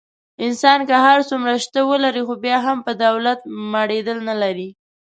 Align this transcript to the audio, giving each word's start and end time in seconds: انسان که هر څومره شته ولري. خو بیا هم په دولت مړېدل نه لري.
انسان 0.45 0.79
که 0.89 0.95
هر 1.07 1.19
څومره 1.29 1.53
شته 1.63 1.79
ولري. 1.91 2.21
خو 2.27 2.33
بیا 2.43 2.57
هم 2.65 2.77
په 2.85 2.91
دولت 3.05 3.39
مړېدل 3.73 4.17
نه 4.29 4.35
لري. 4.41 4.69